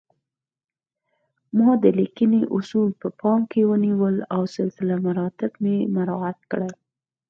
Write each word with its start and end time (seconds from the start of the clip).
ما 1.57 1.69
د 1.83 1.85
لیکنې 1.99 2.41
اصول 2.55 2.89
په 3.01 3.07
پام 3.19 3.41
کې 3.51 3.61
ونیول 3.71 4.15
او 4.35 4.41
سلسله 4.57 4.95
مراتب 5.05 5.51
مې 5.63 5.75
مراعات 5.95 6.39
کړل 6.51 6.73